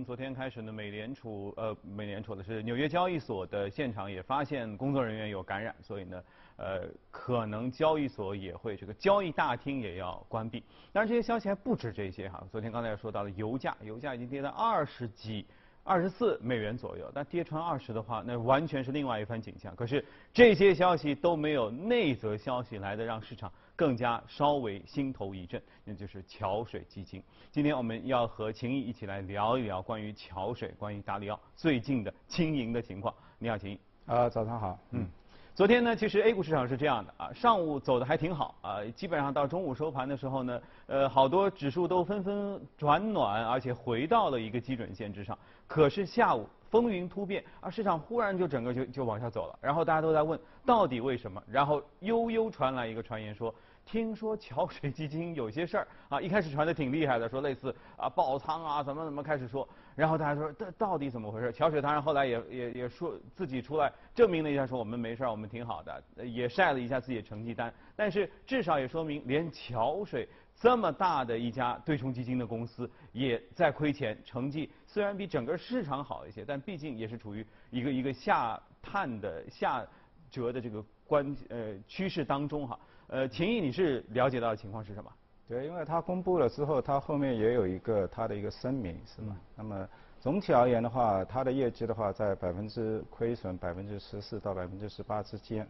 [0.00, 6.22] 从昨天开始呢，美联储呃，美联储的是纽约交易所的现场也发现工作人员有感染，所以呢，
[6.56, 10.64] 呃，可能交易所也会这个交易大厅也要关闭。
[10.90, 12.42] 当然，这些消息还不止这些哈。
[12.50, 15.44] 昨天刚才说到了油价，油价已经跌到二十几。
[15.82, 19.74] 二十四美元左右，但跌穿二十的话，那完全是另外一番景象。
[19.74, 27.22] 可是这些消息都没有那则消息来的让市场更加稍微心头一震，那就是桥水基金。
[27.50, 33.14] 今天我们要和秦毅一起来聊一聊关于桥水、关于达里奥最近的经营的情况。
[33.38, 33.80] 你好，秦毅。
[34.04, 34.78] 啊，早上好。
[34.90, 35.08] 嗯。
[35.54, 45.36] 昨天呢，其实 A 股市场是这样的啊，上午走的还挺好啊，基本上到中午收盘的时候呢，呃，好多指数都纷纷转暖，而且回到了一个基准线之上。
[45.66, 51.42] 可是下午风云突变，啊，市场忽然就整个就就往下走了，然后大家都在问到底为什么？
[51.50, 53.54] 然后悠悠传来一个传言说。
[53.90, 61.52] 听说桥水基金有些事儿啊，一开始传的挺厉害的，说类似啊爆仓啊怎么怎么开始说，然后大家说这到底怎么回事？
[61.52, 67.74] 桥水当然后来也也也说自己出来证明了一下，说我们没事儿，我们挺好的，也晒了一下自己的成绩单。
[67.96, 79.84] 但是至少也说明，连桥水这么大的一家对冲基金的公司也在亏钱，成绩虽然比整个市场好一些，但毕竟也是处于一个一个下探的下
[80.30, 82.78] 折的这个关呃趋势当中哈。
[83.12, 85.10] 呃，秦毅，你是了解到的情况是什么？
[85.48, 89.36] 对，因为他公布了之后，他后面也有一个他的一个声明，是吧？
[89.56, 89.88] 那么
[90.20, 95.66] 总体而言的话，他的业绩的话，在百分之亏损百分之十四到百分之十八之间，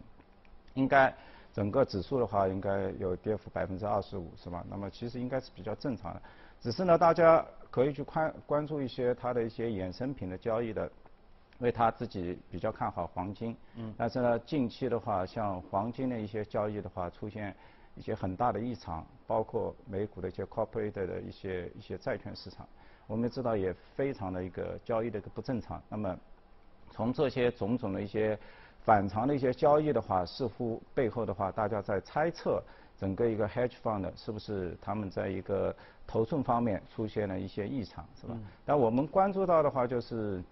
[0.74, 1.10] 应该
[1.54, 4.62] 整个指数的话，应该有跌幅百分之二十五，是吧？
[4.68, 6.20] 那么其实应该是比较正常的，
[6.60, 10.92] 只是呢，大家可以去关关注一些它的一些衍生品的交易的。
[11.60, 17.54] 因为他自己比较看好黄金，嗯，但是呢，近期的话，像黄金的一些交易的话，出现
[17.96, 22.66] 一些很大的异常，包括美股的一些 corporate 的一些一些债券市场，
[23.06, 25.82] 我们知道也非常的一个交易的一个不正常。
[25.90, 26.16] 那么，
[26.90, 28.38] 从这些种种的一些
[28.80, 32.62] 反常的一些交易的话，似乎背后的话，大家在猜测
[32.96, 35.76] 整个一个 hedge fund 是不是他们在一个
[36.06, 38.34] 头寸方面出现了一些异常，是吧？
[38.64, 40.42] 但我们关注到的话就是。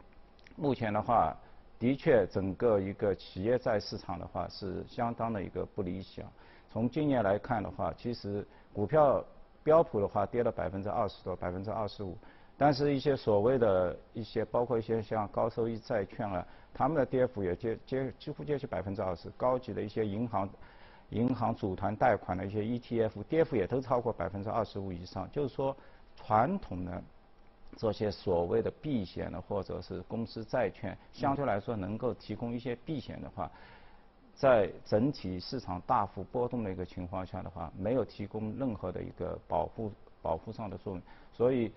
[0.59, 1.37] 目前的话，
[1.79, 6.25] 的确整个一个企业债市场的话是相当的一个不理想。
[6.69, 9.25] 从今年来看的话，其实股票
[9.63, 12.19] 标普的话跌了百分之二十多，百分之二十五。
[12.57, 19.31] 但是，一些所谓的一些包括一些像高收益债券啊，他们的跌幅也接接几乎接近百分之二十。
[19.37, 20.49] 高级的一些银行
[21.11, 25.31] 银行组团贷款的一些 ETF，跌幅也都超过百分之二十五以上。
[25.31, 25.77] 就是说，
[26.17, 27.01] 传统的。
[27.81, 33.49] 这些所谓的避险的或者是公司债券，相对来说能够提供一些避险的话，
[34.35, 41.03] 在整体市场大幅波动的一个情况下的话，没有提供任何的一个保护保护上的作用，
[41.33, 41.71] 所以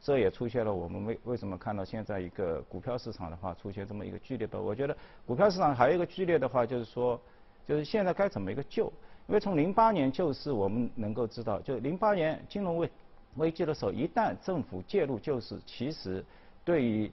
[0.00, 4.62] 这也出现了我们为为什么看到现在一个股票市场的话出现这么一个剧烈的？
[4.62, 7.20] 我觉得股票市场还有一个剧烈的话，就是说，
[7.66, 8.92] 就是现在该怎么一个救？
[9.26, 12.88] 因为从零八年救市，我们能够知道，就零八年金融危。
[13.36, 16.24] 危机的时候，一旦政府介入救市，其实
[16.64, 17.10] 对于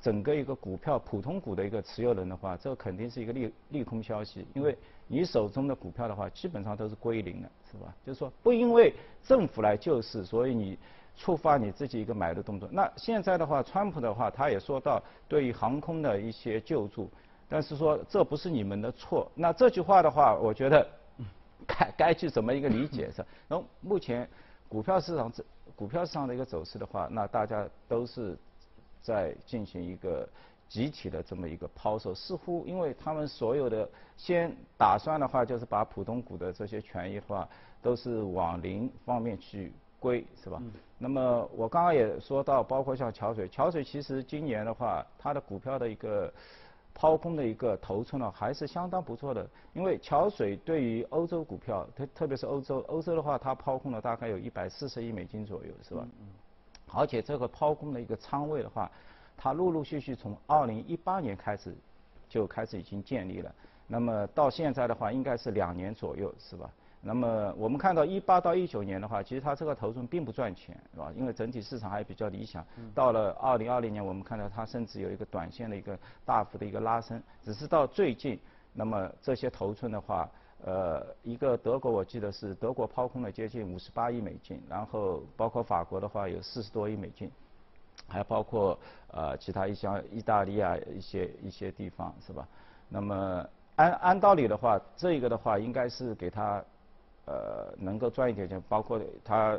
[0.00, 4.76] 整个一个股票普通股的一个持有人的话，这肯定是一个利利空消息，因为
[5.06, 7.94] 你手中的股票的话，基本上都是归零的，是吧？
[8.04, 8.92] 就是说，不因为
[9.22, 10.78] 政府来救市，所以你
[11.16, 12.68] 触发你自己一个买的动作。
[12.70, 17.08] 那现在的话，川普的话，他也说到对于航空的一些救助，
[17.48, 19.30] 但是说这不是你们的错。
[19.34, 20.86] 那这句话的话，我觉得
[21.66, 23.24] 该该去怎么一个理解是？
[23.48, 24.28] 然后目前。
[24.74, 25.44] 股票市场这
[25.76, 28.36] 股票市场的一个走势的话，那大家都是
[29.00, 30.28] 在进行一个
[30.68, 37.48] 集体的这么一个抛售，似乎因为他们所有的先打算的话，就是把普通股的这些权益的话，
[37.80, 40.60] 都是往零方面去归，是吧？
[40.98, 46.32] 那么我刚刚也说到，包括像桥水，桥水其实今年的话，它的股票的一个。
[46.94, 49.46] 抛空的一个头寸呢，还是相当不错的。
[49.72, 56.06] 因为桥水对于欧洲股票，特特别是欧洲，欧洲的话，它抛空了大概有一百四十亿美金左右，是吧？
[56.20, 56.26] 嗯。
[56.92, 58.88] 而且这个抛空的一个仓位的话，
[59.36, 61.74] 它陆陆续续从二零一八年开始
[62.28, 63.52] 就开始已经建立了。
[63.88, 66.70] 那么到现在的话，应该是两年左右，是吧？
[67.06, 71.12] 那么我们看到一八到一九年的话，其实它这个头寸并不赚钱，是吧？
[71.14, 72.64] 因为整体市场还比较理想。
[72.94, 77.22] 到了二零二零年，我们看到它甚至有一个短线的一个大幅的一个拉升。
[77.42, 78.40] 只是到最近，
[78.72, 80.26] 那么这些头寸的话，
[80.64, 87.30] 呃，一个德国我记得是德国抛空了接近五十八亿美金，然后包括法国的话有四十多亿美金，
[88.08, 88.78] 还包括
[89.08, 92.48] 呃其他一些意大利啊一些一些地方，是吧？
[92.88, 93.46] 那么
[93.76, 96.64] 按按道理的话，这个的话应该是给它。
[97.26, 99.58] 呃能够赚一点钱，包括它，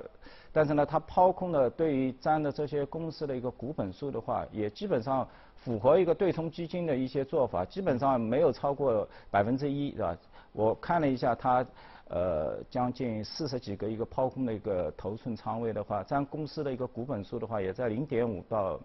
[0.52, 10.18] 但是呢，它抛空的对于占的这些公司的一个股本数的话，也基本上符合一个对冲基金的一些做法，基本上没有超过百分之一，是吧？
[10.52, 11.66] 我看了一下它。
[12.08, 18.80] 呃，将近四十几个一个抛空的一个头寸仓位的话，占公司的一个股本数的话，也在零点五到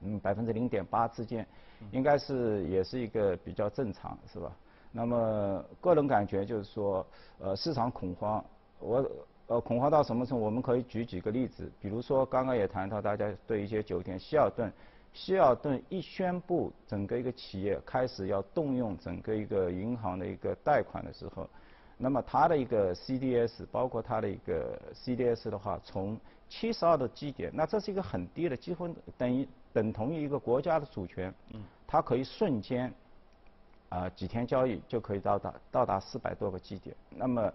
[0.00, 1.46] 嗯百分之零点八之间，
[1.90, 4.50] 应该是也是一个比较正常，是吧？
[4.92, 7.06] 那么个人感觉就是说，
[7.38, 8.44] 呃，市场恐慌，
[8.78, 9.10] 我
[9.46, 10.44] 呃恐慌到什么程度？
[10.44, 14.72] 我们可以举几个例子，比如说刚刚也谈到大家对一些酒店，希尔顿，
[15.12, 21.48] 希尔顿一宣布整个一个企业开始要动用整个一个银行的一个贷款的时候。
[22.02, 28.88] 那么它的一个 CDS，包括它的一个 CDS 的话，从七十二的基点，那这是一个很低的，几乎
[29.18, 31.32] 等于等同于一个国家的主权。
[31.52, 31.62] 嗯。
[31.86, 32.90] 它可以瞬间，
[33.90, 36.96] 啊几天交易就可以到达到达四百多个基点。
[37.10, 37.52] 那么，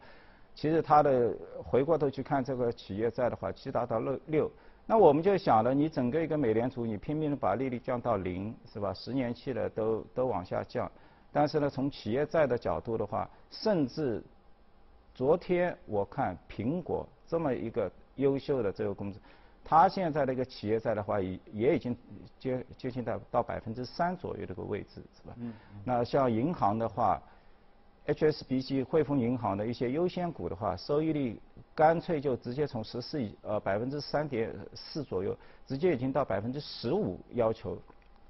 [0.54, 1.34] 其实它的
[1.64, 4.52] 回过头去看这个企业债的话，其实达到六六。
[4.86, 8.94] 那我们就想了，你整个一个美联储，你拼命的把利率降到零，是吧？
[8.94, 10.92] 十年期的都都往下降，
[11.32, 14.24] 但是呢，从企业债的角度的话，甚至
[15.16, 19.20] 昨天我看苹果这么一个优秀的这个公司，
[19.68, 21.98] 它现在的一个企业债的话，也也已经
[22.40, 25.34] 接接近到到百分之三左右这个位置，是吧？
[25.38, 25.52] 嗯。
[25.84, 27.20] 那像银行的话
[28.06, 31.42] ，HSBC 汇丰银行的一些优先股的话，收益率
[31.74, 35.36] 干脆就直接从十四亿呃百分之三点四左右，
[35.66, 37.78] 直接已经到百分之十五要求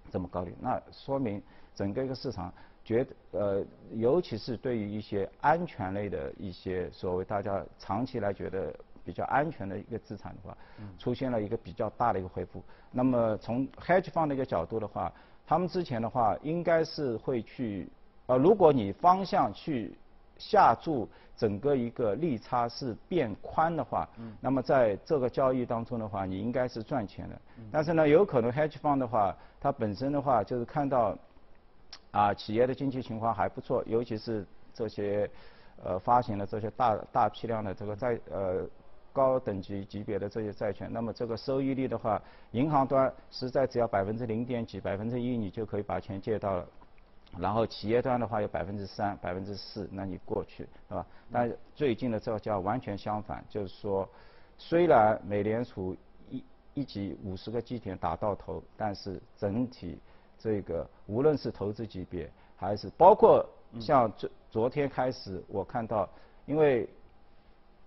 [0.10, 1.44] 这么高率，那说明
[1.76, 2.52] 整个一个市场。
[2.86, 3.66] 觉得呃，
[3.96, 8.72] 尤其是对于一些安全类的一些所谓大家长期来觉得
[9.06, 10.58] 比较安全的一个资产的话，
[10.98, 12.64] 出现了一个比较大的一个恢复。
[12.92, 15.12] 那么从 hedge fund 的一个角度的话，
[15.46, 17.88] 他们之前的话应该是会去
[18.26, 19.96] 呃，如果你方向去
[20.38, 21.08] 下注
[21.38, 24.10] 整个一个利差是变宽的话，
[24.42, 27.40] 那么在这个交易当中的话，你应该是赚钱的。
[27.72, 31.16] 但是呢，有可能 hedge fund 的话，它本身的话就是看到。
[32.12, 35.30] 啊，企业的经济情况还不错，尤其是这些
[35.84, 38.66] 呃发行的这些大大批量的这个债呃
[39.16, 42.22] 高等级级别的这些债券，那么这个收益率的话，
[42.52, 46.68] 银行端实在只要百分之零点几、百分之一，你就可以把钱借到了，
[47.40, 51.06] 然后企业端的话有百分之三、百分之四，那你过去是吧？
[51.32, 54.08] 但最近的这个叫完全相反，就是说，
[54.58, 55.96] 虽然美联储
[56.30, 59.98] 一一级五十个基点打到头，但是整体。
[60.38, 63.44] 这个无论是投资级别，还是包括
[63.80, 66.08] 像昨昨天开始，我看到，
[66.46, 66.88] 因为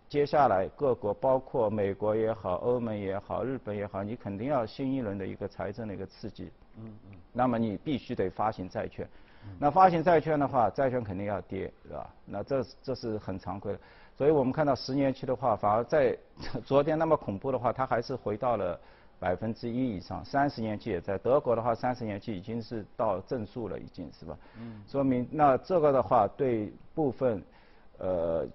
[0.09, 6.51] 接下来各国包括美国也好、欧盟也好、日本也好，你肯定要新一轮的一个财政的一个刺激。
[6.77, 7.17] 嗯嗯。
[7.33, 9.09] 那么你必须得发行债券，
[9.59, 12.15] 那发行债券的话，债券肯定要跌，是吧？
[12.25, 13.79] 那这这是很常规的。
[14.17, 16.17] 所以我们看到十年期的话，反而在
[16.65, 18.79] 昨天那么恐怖的话，它还是回到了。
[19.21, 24.39] 百分之一以上，三十年期也在德国的话，三十年期已经是到正数了，已经是吧？
[24.57, 24.81] 嗯。
[24.87, 27.43] 说明那这个的话，对部分，
[27.99, 28.47] 呃，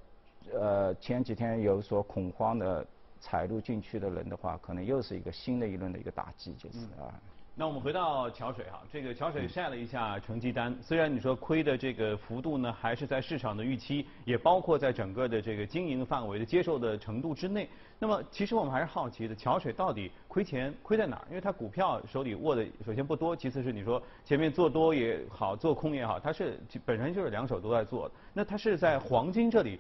[0.51, 2.86] 呃前几天有所恐慌的
[3.19, 7.13] 踩入进去的人的话，可能又是一个新的一轮的一个打击，就是啊。
[7.56, 17.69] 那我们回到桥水哈，这个桥水晒了一下成绩单，虽然你说亏的这个幅度呢，还是在市场的预期，也包括在整个的这个经营范围的接受的程度之内。
[18.00, 21.25] 那么，其实我们还是好奇的，桥水到底亏钱亏在哪儿？
[21.30, 28.15] 因为它股票手里握的首先不多，其次是你说前面做多也好，做空也好，它是本身就是两手都在做的。
[28.34, 29.79] 那它是在黄金这里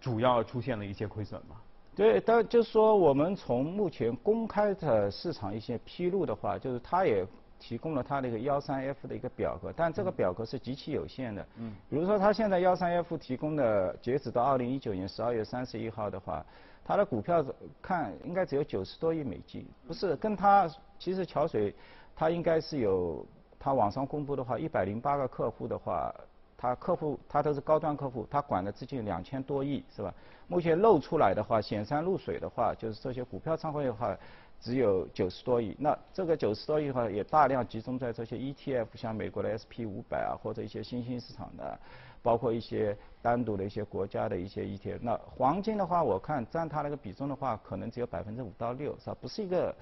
[0.00, 1.56] 主要出现了一些亏损吗？
[1.96, 7.26] 对，但就是说，我们从目前公开的市场一些披露的话，就是它也
[7.58, 11.44] 提供了它的一个幺三 F 的一个表格，但这个表格是极其有限的。
[11.56, 11.74] 嗯。
[11.90, 16.46] 比如说，它现在幺三 F 提供的，截止到二零一九年十二月三十一号的话，
[16.84, 17.44] 它的股票
[17.82, 21.74] 看应该只有九十多亿美金，不是跟它其实桥水，
[22.14, 23.26] 它应该是有
[23.58, 26.14] 它网上公布的话，一百零八个客户的话。
[26.60, 30.12] 他客户他都是高端客户，他管的资金两千多亿是吧？
[30.48, 34.18] 目前露出来的话，显山露水的话，就是这些股票仓位的话，
[34.60, 35.76] 只有九十多亿。
[35.78, 41.78] 那这个九十多亿的话，也大量集中在这些 ETF，像美国的 SP 五百啊，或者一些新兴市场的，
[42.24, 44.98] 包括一些单独的一些国家的一些 ETF。
[45.00, 49.16] 那黄金的话，我看占它那个比重的话，可能只有百分之五到六，是吧？
[49.20, 49.72] 不是一个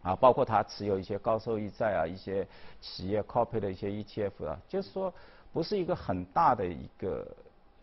[0.00, 2.46] 啊，包括它持有一些高收益债啊，一些
[2.80, 5.12] 企业 copy 的一些 ETF 啊，就是说。
[5.52, 7.26] 不是一个很大的一个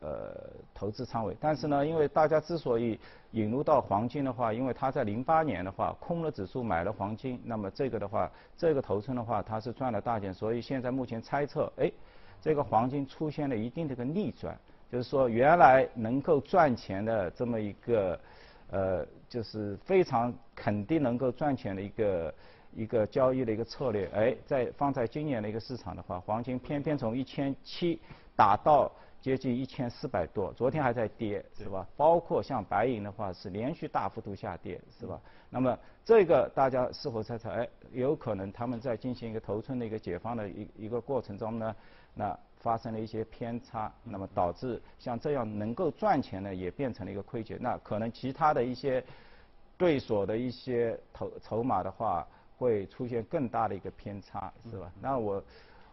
[0.01, 0.33] 呃
[0.73, 2.99] 投资仓位，但是呢，因为大家之所以
[3.31, 11.91] 引入到黄金的话，因为它在零八年的话空了指数买了黄金，那么这个的话，这个头寸的话，它是赚了大钱，所以现在目前猜测，哎，
[12.41, 14.57] 这个黄金出现了一定的个逆转，
[14.91, 18.19] 就是说原来能够赚钱的这么一个，
[18.71, 22.33] 呃，就是非常肯定能够赚钱的一个
[22.73, 27.99] 一个交易的一个策略，哎，在放在今年的一个市场的话，黄金偏偏从一千七
[28.35, 31.87] 打到接近一千四百多，昨天还在跌，是吧？
[31.97, 35.19] 包括像白银的话是连续大幅度下跌，是吧？
[35.49, 37.49] 那么这个大家是否猜测？
[37.49, 41.75] 哎，有可能他们在进行一个头寸的一个解放的一一个过程中呢，
[42.13, 42.37] 那。
[42.61, 49.01] 发生了一些偏差，那么导致像这样能够赚钱的也变成了一个亏钱，那可能其他的一些
[49.77, 52.27] 对手的一些筹筹码的话，
[52.59, 54.91] 会出现更大的一个偏差，是吧？
[55.01, 55.41] 那我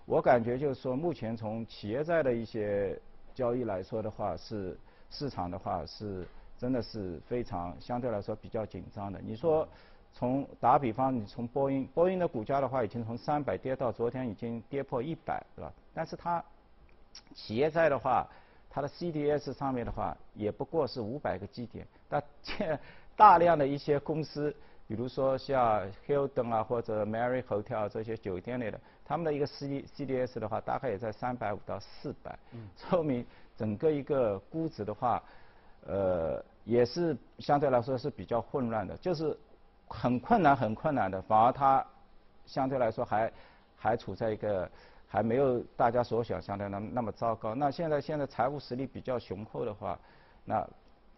[0.05, 3.01] 我感觉就是说，目前从企业债的一些
[3.33, 4.77] 交易来说的话，是
[5.11, 6.27] 市场的话是
[6.59, 9.21] 真的是非常相对来说比较紧张的。
[9.25, 9.67] 你说
[10.13, 15.73] 从打比方，你从波音，波音的股价的话，已经从三百跌到昨天已经跌破一百，是吧？
[15.95, 16.43] 但是它
[17.35, 18.27] 企业债的话，
[18.69, 21.87] 它的 CDS 上面的话，也不过是五百个基点。
[22.09, 22.23] 但
[23.17, 24.55] 大量的一些公司，
[24.87, 32.39] 比如说像 Hilton 啊或者 Marriott Hotel 这些酒店类的，他们的一个 C CDS 的话，大概也在三百五到四百。
[32.77, 33.27] 说明
[33.57, 35.23] 整个一个估值的话，
[35.87, 39.37] 呃，也是相对来说是比较混乱的，就是
[39.89, 41.85] 很困难很困难的，反而它
[42.45, 43.33] 相对来说还
[43.77, 44.71] 还处在一个。
[45.09, 47.55] 还没有大家所想象的那那么糟糕。
[47.55, 49.97] 那现在现在财务实力比较雄厚的话，
[50.45, 50.69] 那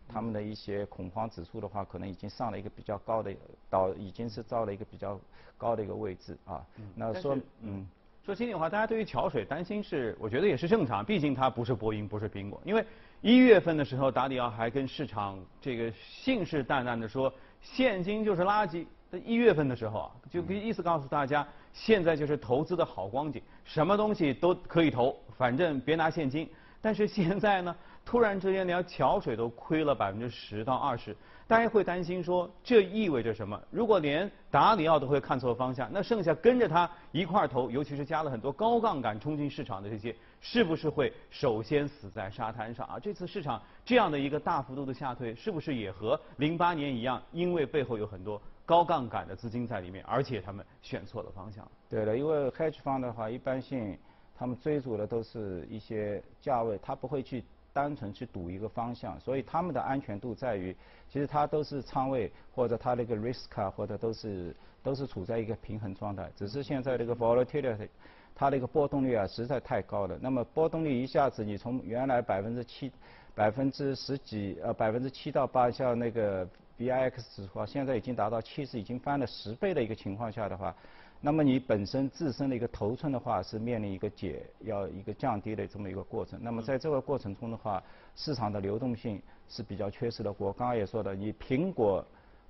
[0.08, 3.30] 他们的一些恐慌指数的话，可能已经上了一个比较高的，
[3.68, 5.20] 到已经是到了一个比较
[5.56, 6.64] 高的一个位置啊。
[6.94, 7.86] 那说嗯，
[8.24, 11.04] 说心里话，大家对于桥水担心是，我觉得也是正常。
[11.04, 12.60] 毕竟它不是波音，不是苹果。
[12.64, 12.84] 因为
[13.20, 18.86] 一月份的时候，达里奥还跟市场这个信誓旦旦的说，现金就是垃圾。
[19.10, 26.46] 在一月份的时候啊，就意思告诉大家，现在就是投资的好光景，什么东西都可以投，反正别拿现金。
[26.82, 27.74] 但是现在呢，
[28.08, 31.14] 突然之间连桥水都亏了百分之十到二十。
[31.46, 33.60] 大家会担心说，这意味着什么？
[33.70, 42.98] 如果连达里奥都会看错方向，那剩下跟着他一块儿投，尤其是加了很多高杠杆冲进市场的这些，是不是会首先死在沙滩上啊？
[42.98, 47.22] 这次市场这样的一个大幅度的下退，是不是也和零八年一样？
[47.30, 51.62] 因为背后有很多高杠杆的资金在里面，而且他们选错了方向。
[51.90, 53.98] 对的，因为 hedge fund 的话，一般性
[54.34, 57.44] 他们追逐的都是一些价位，他不会去。
[57.72, 60.74] 单纯去赌一个方向，所以他们的安全度在于，
[61.08, 66.30] 其实它都是仓位或者它那个 risk 啊，或者都是都是处在一个平衡状态。
[66.34, 67.88] 只是现在这个 volatility，
[68.34, 70.18] 它那个波动率啊实在太高了。
[70.20, 72.90] 那么波动率一下子你从原来百分之七、
[73.34, 76.48] 百分之十几呃百分之七到八，像那个
[76.78, 80.74] VIX 指数啊，现在已经达到七十，已经翻了十倍的一个情况下的话。
[81.20, 86.38] 那么你本身自身的一个头寸的话，是面临一个解要一个降低的这么一个过程。
[86.40, 87.82] 那么在这个过程中的话，
[88.14, 90.32] 市场的流动性是比较缺失的。
[90.38, 92.04] 我刚刚也说的，你苹果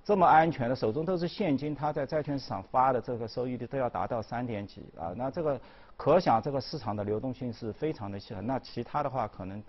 [0.04, 5.14] 这么安全的，手中都是现金，它在债券市场发的这个收益率都要达到三点几啊。
[5.16, 5.58] 那这个
[5.96, 8.38] 可想这个市场的流动性是非常的小。
[8.42, 9.62] 那其他的话，可能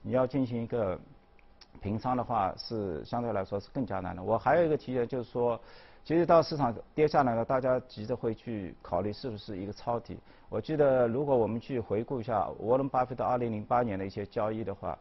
[0.00, 0.96] 你要进行一个
[1.82, 4.22] 平仓的话，是相对来说是更加难的。
[4.22, 5.60] 我还有一个提议就是说。
[6.04, 10.18] 其实到市场跌下来了，大家急着会去考虑是不是一个抄底。
[10.50, 14.98] 我记得如果我们去回顾一下沃伦巴菲特2008年的一些交易的话，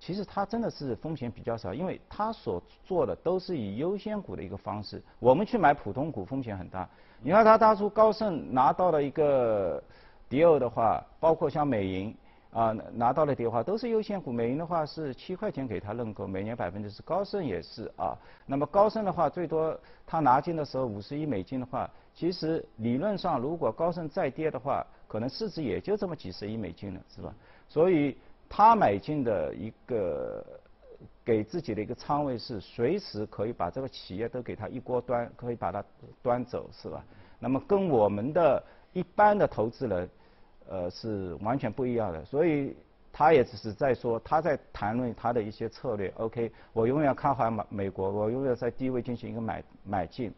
[0.00, 5.02] 其实他真的是风险比较少，因为他所做的都是以优先股的一个方式。
[5.18, 6.88] 我们去买普通股风险很大。
[7.20, 9.82] 你看他当初高盛拿到了一个
[10.30, 12.14] 迪欧的话，包括像美银。
[12.56, 14.32] 啊，拿到了电话都是优先股。
[14.32, 17.02] 美银的话是七块钱给他认购，每年百分之十。
[17.02, 18.16] 高盛也是啊。
[18.46, 27.30] 那么高盛的话，最多他拿进的时候五十亿美金的话，其实理论上如果高盛再跌的话，可能市值也就这么几十亿美金了，是吧？
[27.68, 28.16] 所以
[28.48, 30.42] 他买进的一个
[31.26, 35.84] 给自己的一个仓位是随时可以把这个企业都给他一锅端，可以把它
[36.22, 37.04] 端走，是吧？
[37.38, 40.08] 那么跟我们的一般的投资人。
[40.68, 42.76] 呃，是完全不一样的，所以
[43.12, 46.12] 他也只是在说，他在谈论他的一些策略。
[46.16, 50.32] OK，我永远看好美美国，我永远在低位进行一个买买进。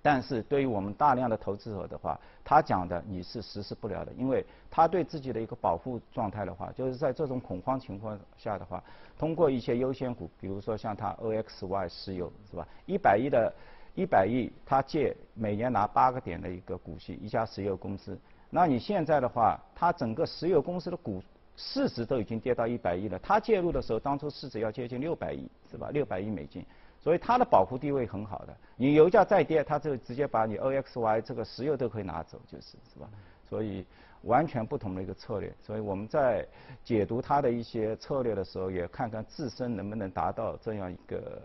[0.00, 8.82] 但是对于我们大量的投资者的话，他讲的你是实施不了的，因为他对自己的一个保护状态的话，就是在这种恐慌情况下的话，
[9.18, 12.66] 通过一些优先股，比如说像他 OXY 石油是吧？
[12.86, 13.52] 一百亿的，
[13.94, 18.18] 一百亿，他借每年拿八个点的一个股息，一家石油公司。
[18.48, 21.22] 那你现在的话，它整个石油公司的股
[21.56, 23.18] 市值都已经跌到一百亿了。
[23.18, 25.90] 它介入的时候，当初市值要接近六百亿，是吧？
[25.90, 26.64] 六百亿美金，
[27.00, 28.56] 所以它的保护地位很好的。
[28.76, 33.08] 你油价再跌，它就直接把你 OXY 这个石油都可以拿走，就是，是吧？
[33.48, 33.86] 所以
[34.22, 35.52] 完全不同的一个策略。
[35.62, 36.46] 所以我们在
[36.84, 41.40] 解读它的一些策略的时候，也看看自身能不能达到这样一个，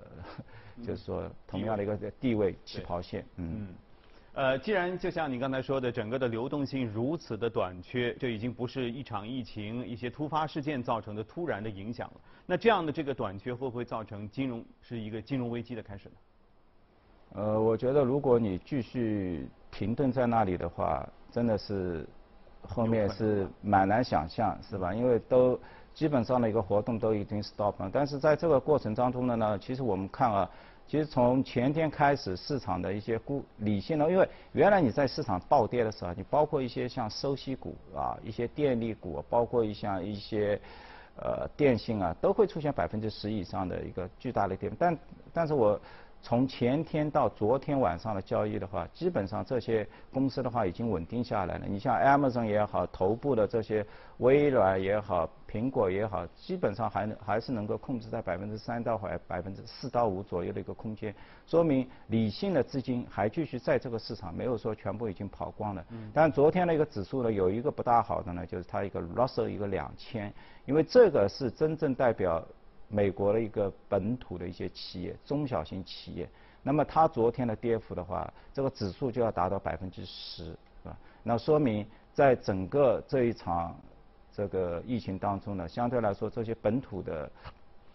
[0.86, 3.26] 就是说同样的一个地位起跑线。
[3.38, 3.68] 嗯。
[4.34, 12.22] 呃，既然就像你刚才说的，整个的流动性如此的短缺，这已经不是一场疫情、一些突发事件造成的突然的影响了。
[12.46, 16.16] 那这样的这个短缺会不会造成金融是一个金融危机的开始呢？
[17.34, 22.08] 呃，我觉得如果你继续停顿在那里的话，真的是
[22.62, 24.94] 后面是蛮难想象，是吧？
[24.94, 25.60] 因为都
[25.98, 27.90] 基本上的一个活动都已经 stop 了。
[27.92, 30.48] 但是在这个过程当中呢，呢，其实我们看啊。
[30.88, 40.58] 其实从前天开始，市场的一些估理性的，因为原来你在市场暴跌的时候，你包括一些像收息股啊，一些电力股，包括一像一些
[41.18, 44.72] 呃电信啊，都会出现百分之十以上的一个巨大的跌。
[44.78, 44.98] 但
[45.34, 45.82] 但是我。
[46.22, 51.66] 从前天到昨天晚上的交易的话，基本上这些公司的话已经稳定下来了。
[51.66, 53.86] 你像 Amazon 也好，头部的这些
[54.18, 65.86] 微软也好，苹果也好，基本上还能还是能够控制在百分之三到百百分之四到五左右的一个空间，说明理性的资金还继续在这个市场，没有说全部已经跑光了。
[66.14, 70.34] 但昨天的一个指数呢，有一个不大好的呢，就是它一个 Russell 一个两千，
[70.66, 72.46] 因为这个是真正代表。
[72.90, 76.30] 美国的一个本土的一些企业，中小型企业，
[76.64, 80.56] 那么它昨天的跌幅的话，这个指数就要达到百分之十，是
[80.90, 80.98] 吧？
[81.24, 83.76] 那说明在整个这一场
[84.32, 87.30] 这个疫情当中呢，相对来说这些本土的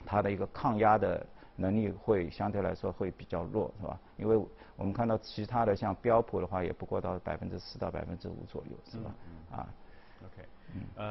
[0.05, 1.25] 它的一个抗压的
[1.57, 3.99] 能力会相对来说会比较弱，是吧？
[4.19, 4.37] 因为
[4.77, 9.15] 我们看到其他的像标普的话，也不过到百分之四到百分之五左右，是吧？
[9.53, 9.69] 啊
[10.25, 10.49] ，OK，
[10.97, 11.11] 呃。